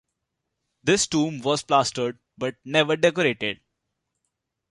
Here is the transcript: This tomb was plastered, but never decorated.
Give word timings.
This 0.83 1.05
tomb 1.05 1.41
was 1.41 1.61
plastered, 1.61 2.17
but 2.35 2.55
never 2.65 2.95
decorated. 2.95 3.59